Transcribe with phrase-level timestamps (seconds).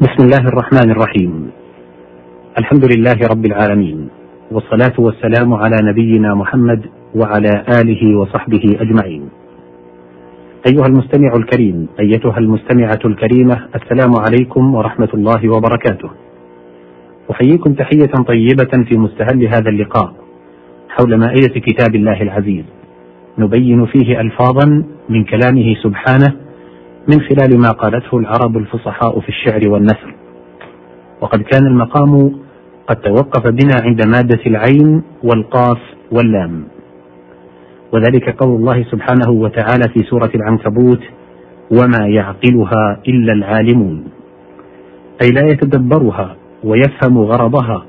[0.00, 1.50] بسم الله الرحمن الرحيم.
[2.58, 4.08] الحمد لله رب العالمين
[4.50, 6.80] والصلاة والسلام على نبينا محمد
[7.14, 9.28] وعلى آله وصحبه أجمعين.
[10.66, 16.10] أيها المستمع الكريم أيتها المستمعة الكريمة السلام عليكم ورحمة الله وبركاته.
[17.30, 20.12] أحييكم تحية طيبة في مستهل هذا اللقاء
[20.88, 22.64] حول مائدة كتاب الله العزيز.
[23.38, 26.49] نبين فيه ألفاظا من كلامه سبحانه
[27.08, 30.14] من خلال ما قالته العرب الفصحاء في الشعر والنثر.
[31.20, 32.32] وقد كان المقام
[32.88, 35.78] قد توقف بنا عند مادة العين والقاف
[36.12, 36.64] واللام.
[37.92, 41.00] وذلك قول الله سبحانه وتعالى في سورة العنكبوت
[41.70, 44.04] وما يعقلها إلا العالمون
[45.22, 47.86] أي لا يتدبرها ويفهم غرضها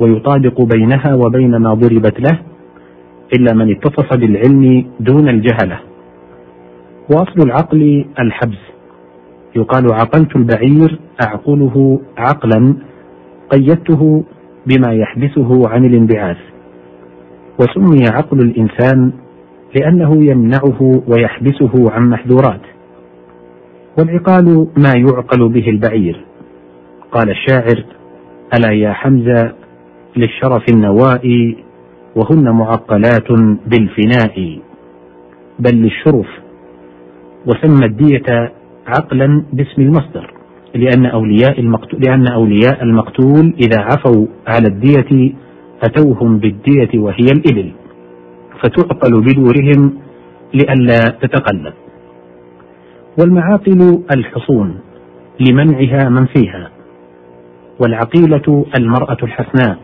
[0.00, 2.38] ويطابق بينها وبين ما ضربت له
[3.36, 5.78] إلا من اتصف بالعلم دون الجهلة.
[7.10, 8.74] وأصل العقل الحبس.
[9.56, 12.74] يقال عقلت البعير أعقله عقلا
[13.50, 14.24] قيدته
[14.66, 16.36] بما يحبسه عن الانبعاث.
[17.60, 19.12] وسمي عقل الإنسان
[19.74, 22.60] لأنه يمنعه ويحبسه عن محذورات.
[23.98, 26.24] والعقال ما يعقل به البعير.
[27.12, 27.84] قال الشاعر
[28.58, 29.52] ألا يا حمزة
[30.16, 31.56] للشرف النوائي
[32.16, 33.32] وهن معقلات
[33.66, 34.58] بالفناء.
[35.58, 36.43] بل للشرف
[37.46, 38.52] وسمى الدية
[38.86, 40.34] عقلا باسم المصدر
[40.74, 45.32] لأن أولياء المقتول لأن أولياء المقتول إذا عفوا على الدية
[45.82, 47.72] أتوهم بالدية وهي الإبل
[48.62, 49.92] فتعقل بدورهم
[50.54, 51.72] لئلا تتقلب.
[53.20, 54.80] والمعاقل الحصون
[55.40, 56.70] لمنعها من فيها
[57.80, 59.78] والعقيلة المرأة الحسناء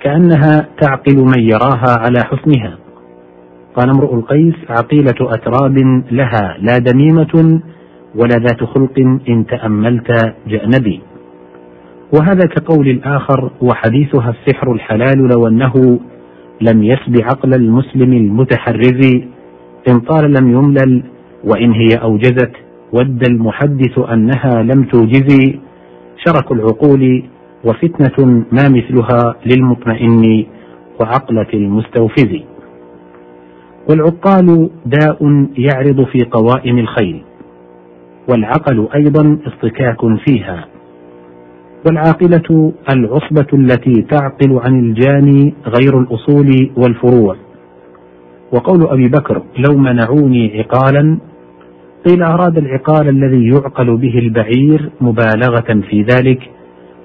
[0.00, 2.78] كأنها تعقل من يراها على حسنها.
[3.76, 7.60] قال امرؤ القيس عقيلة أتراب لها لا دميمة
[8.14, 11.00] ولا ذات خلق إن تأملت جأنبي.
[12.18, 16.00] وهذا كقول الآخر وحديثها السحر الحلال لو أنه
[16.60, 19.00] لم يسب عقل المسلم المتحرز
[19.88, 21.02] إن طال لم يملل
[21.44, 22.52] وإن هي أوجزت
[22.92, 25.58] ود المحدث أنها لم توجز.
[26.26, 27.22] شرك العقول
[27.64, 30.44] وفتنة ما مثلها للمطمئن
[31.00, 32.32] وعقلة المستوفز.
[33.88, 37.22] والعقال داء يعرض في قوائم الخيل
[38.28, 40.66] والعقل أيضا اصطكاك فيها
[41.86, 47.36] والعاقلة العصبة التي تعقل عن الجاني غير الأصول والفروع.
[48.52, 51.18] وقول أبي بكر لو منعوني عقالا
[52.08, 56.50] قيل أراد العقال الذي يعقل به البعير مبالغة في ذلك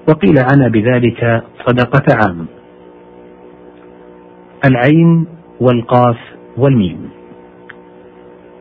[0.08, 2.46] وقيل عنا بذلك صدقة عام.
[4.64, 5.26] العين
[5.60, 6.16] والقاف
[6.58, 6.98] والميم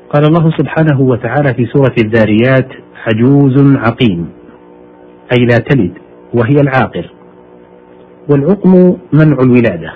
[0.09, 2.67] قال الله سبحانه وتعالى في سورة الذاريات
[3.07, 4.29] عجوز عقيم.
[5.37, 5.93] أي لا تلد
[6.33, 7.11] وهي العاقر
[8.29, 9.93] والعقم منع الولادة.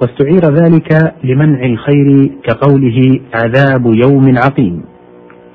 [0.00, 4.82] واستعير ذلك لمنع الخير كقوله عذاب يوم عقيم.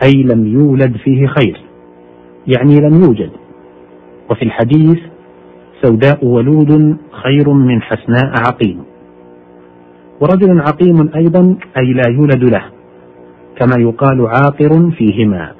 [0.03, 1.61] أي لم يولد فيه خير.
[2.47, 3.31] يعني لم يوجد.
[4.31, 4.99] وفي الحديث
[5.83, 8.83] سوداء ولود خير من حسناء عقيم.
[10.21, 12.63] ورجل عقيم أيضا أي لا يولد له
[13.57, 15.51] كما يقال عاقر فيهما.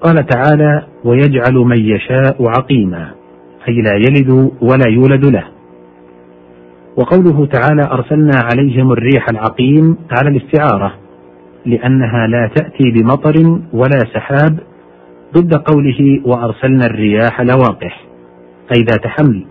[0.00, 3.10] قال تعالى ويجعل من يشاء عقيما
[3.68, 5.44] أي لا يلد ولا يولد له.
[6.96, 10.94] وقوله تعالى أرسلنا عليهم الريح العقيم على الاستعارة
[11.66, 14.58] لأنها لا تأتي بمطر ولا سحاب
[15.34, 18.04] ضد قوله وأرسلنا الرياح لواقح
[18.74, 19.46] أي ذات حمل.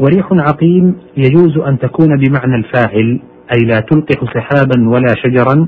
[0.00, 3.20] وريح عقيم يجوز أن تكون بمعنى الفاعل
[3.52, 5.66] أي لا تلقح سحابا ولا شجرا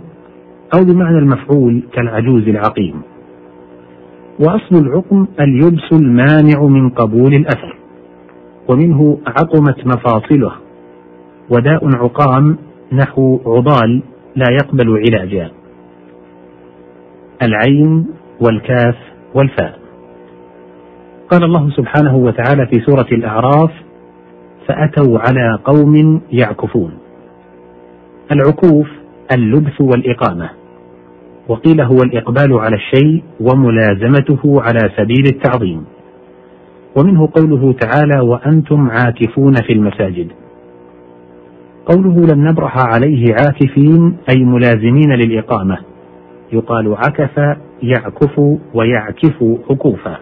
[0.75, 3.03] أو بمعنى المفعول كالعجوز العقيم.
[4.41, 7.77] وأصل العقم اليبس المانع من قبول الأثر
[8.69, 10.53] ومنه عقمت مفاصله
[11.51, 12.57] وداء عقام
[12.93, 14.03] نحو عضال
[14.37, 15.51] لا يقبل علاجا.
[17.43, 18.07] العين
[18.41, 18.97] والكاف
[19.35, 19.79] والفاء.
[21.31, 23.71] قال الله سبحانه وتعالى في سورة الأعراف
[24.69, 26.93] فأتوا على قوم يعكفون.
[28.33, 28.89] العكوف
[29.35, 30.51] اللبث والإقامة.
[31.49, 35.85] وقيل هو الإقبال على الشيء وملازمته على سبيل التعظيم.
[36.99, 40.29] ومنه قوله تعالى وأنتم عاكفون في المساجد
[41.87, 45.79] قوله لم نبرح عليه عاكفين أي ملازمين للإقامة.
[46.53, 50.19] يقال عكف يعكف ويعكف عكوفا.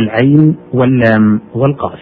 [0.00, 2.00] العين واللام والقاف.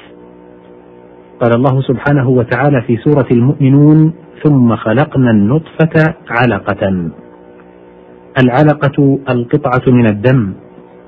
[1.41, 4.13] قال الله سبحانه وتعالى في سورة المؤمنون
[4.45, 7.11] ثم خلقنا النطفة علقة.
[8.43, 10.53] العلقة القطعة من الدم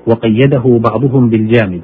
[0.07, 1.81] وقيده بعضهم بالجامد.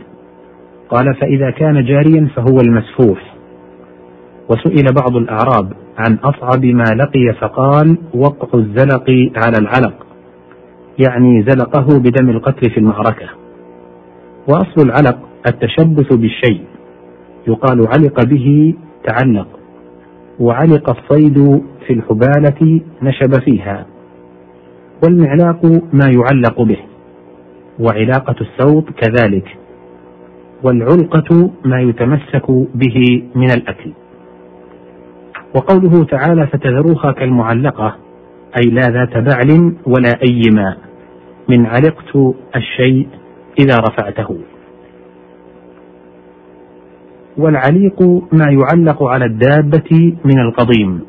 [0.89, 3.35] قال فإذا كان جاريا فهو المسفوح.
[4.49, 9.09] وسئل بعض الأعراب عن أصعب ما لقي فقال وقع الزلق
[9.45, 10.05] على العلق.
[11.07, 13.29] يعني زلقه بدم القتل في المعركة.
[14.49, 15.17] وأصل العلق
[15.47, 16.61] التشبث بالشيء.
[17.47, 18.73] يقال علق به
[19.03, 19.47] تعلق
[20.39, 23.85] وعلق الصيد في الحبالة نشب فيها
[25.03, 26.77] والمعلاق ما يعلق به
[27.79, 29.57] وعلاقة السوط كذلك
[30.63, 33.91] والعلقة ما يتمسك به من الأكل.
[35.55, 37.95] وقوله تعالى فتذروها كالمعلقة
[38.61, 40.77] أي لا ذات بعل ولا أي ماء
[41.49, 43.07] من علقت الشيء
[43.59, 44.37] إذا رفعته.
[47.37, 48.01] والعليق
[48.31, 50.99] ما يعلق على الدابة من القضيم.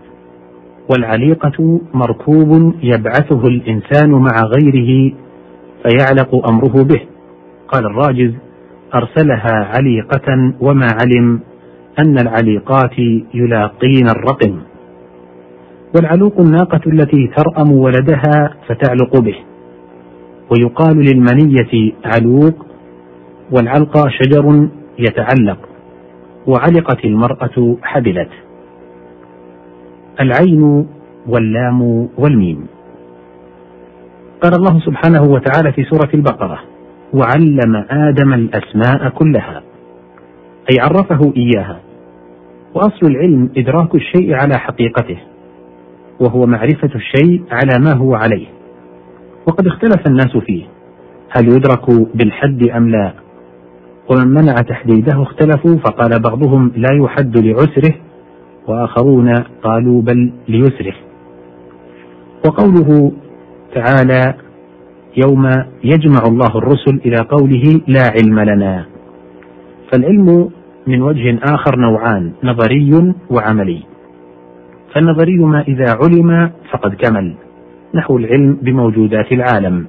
[0.90, 5.12] والعليقة مركوب يبعثه الإنسان مع غيره
[5.82, 7.00] فيعلق أمره به.
[7.68, 8.32] قال الراجز
[8.94, 11.40] أرسلها عليقة وما علم
[11.98, 12.98] أن العليقات
[13.34, 14.58] يلاقين الرقم.
[15.96, 19.36] والعلوق الناقة التي ترأم ولدها فتعلق به.
[20.50, 22.66] ويقال للمنية علوق
[23.52, 25.67] والعلقى شجر يتعلق.
[26.48, 28.28] وعلقت المرأة حبلت.
[30.20, 30.86] العين
[31.26, 32.66] واللام والميم.
[34.42, 36.58] قال الله سبحانه وتعالى في سورة البقرة
[37.14, 39.62] وعلم آدم الأسماء كلها
[40.70, 41.80] أي عرفه إياها
[42.74, 45.18] وأصل العلم إدراك الشيء على حقيقته
[46.20, 48.46] وهو معرفة الشيء على ما هو عليه.
[49.46, 50.64] وقد اختلف الناس فيه
[51.30, 53.12] هل يدرك بالحد أم لا؟
[54.10, 57.94] ومن منع تحديده اختلفوا فقال بعضهم لا يحد لعسره
[58.68, 60.94] وآخرون قالوا بل ليسره.
[62.46, 63.12] وقوله
[63.74, 64.34] تعالى
[65.16, 65.50] يوم
[65.84, 68.84] يجمع الله الرسل إلى قوله لا علم لنا.
[69.92, 70.50] فالعلم
[70.86, 73.82] من وجه آخر نوعان نظري وعملي.
[74.94, 77.34] فالنظري ما إذا علم فقد كمل.
[77.94, 79.86] نحو العلم بموجودات العالم.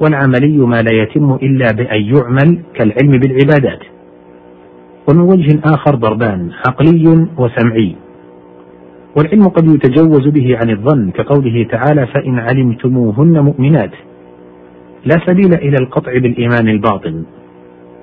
[0.00, 3.80] والعملي ما لا يتم إلا بأن يعمل كالعلم بالعبادات.
[5.08, 7.96] ومن وجه آخر ضربان عقلي وسمعي.
[9.16, 13.90] والعلم قد يتجوز به عن الظن كقوله تعالى فإن علمتموهن مؤمنات.
[15.04, 17.22] لا سبيل إلى القطع بالإيمان الباطن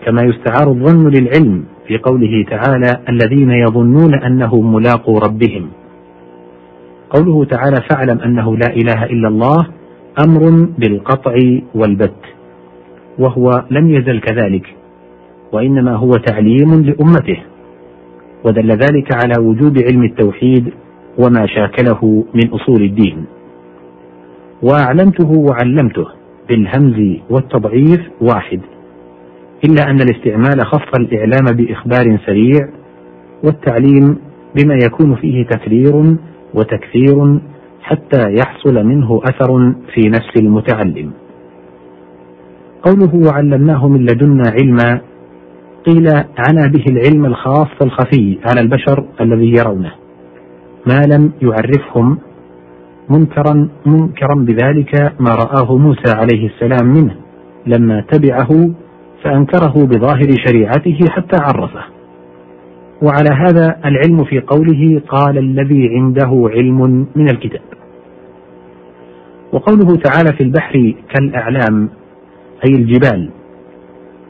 [0.05, 5.69] كما يستعار الظن للعلم في قوله تعالى الذين يظنون أنهم ملاقو ربهم.
[7.09, 9.67] قوله تعالى فاعلم أنه لا إله إلا الله
[10.25, 11.35] أمر بالقطع
[11.75, 12.21] والبت
[13.19, 14.75] وهو لم يزل كذلك
[15.53, 17.37] وإنما هو تعليم لأمته
[18.45, 20.73] ودل ذلك على وجوب علم التوحيد
[21.17, 23.25] وما شاكله من أصول الدين.
[24.63, 26.05] وأعلمته وعلمته
[26.49, 28.61] بالهمز والتضعيف واحد
[29.65, 32.69] إلا أن الاستعمال خص الإعلام بإخبار سريع
[33.43, 34.17] والتعليم
[34.55, 36.15] بما يكون فيه تكرير
[36.53, 37.39] وتكثير
[37.87, 41.11] حتى يحصل منه أثر في نفس المتعلم.
[42.83, 45.01] قوله وعلمناه من لدنا علما
[45.85, 49.91] قيل عنا به العلم الخاص الخفي على البشر الذي يرونه
[50.87, 52.17] ما لم يعرفهم
[53.09, 57.15] منكرا منكرا بذلك ما رآه موسى عليه السلام منه
[57.65, 58.69] لما تبعه
[59.23, 61.83] فأنكره بظاهر شريعته حتى عرفه
[63.01, 67.76] وعلى هذا العلم في قوله قال الذي عنده علم من الكتاب
[69.53, 71.89] وقوله تعالى في البحر كالأعلام
[72.67, 73.29] أي الجبال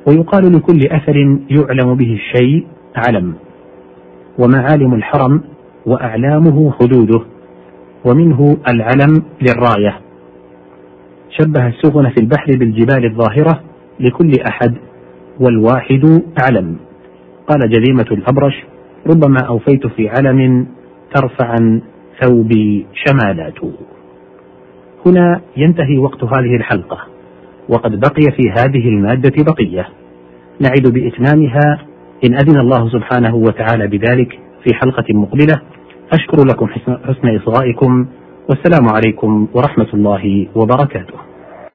[0.07, 1.15] ويقال لكل أثر
[1.49, 3.35] يعلم به الشيء علم
[4.39, 5.41] ومعالم الحرم
[5.85, 7.21] وأعلامه حدوده
[8.05, 9.99] ومنه العلم للراية.
[11.29, 13.61] شبه السفن في البحر بالجبال الظاهرة
[13.99, 14.75] لكل أحد
[15.39, 16.77] والواحد علم
[17.47, 18.63] قال جذيمة الأبرش
[19.07, 20.67] ربما أوفيت في علم
[21.15, 21.81] ترفعا
[22.21, 23.59] ثوبي شمالات.
[25.07, 26.97] هنا ينتهي وقت هذه الحلقة.
[27.69, 29.87] وقد بقي في هذه المادة بقية.
[30.59, 31.79] نعد بإتمامها.
[32.25, 35.61] إن أذن الله سبحانه وتعالى بذلك في حلقة مقبلة
[36.13, 36.67] أشكر لكم
[37.05, 38.07] حسن إصغائكم.
[38.49, 41.13] والسلام عليكم ورحمة الله وبركاته.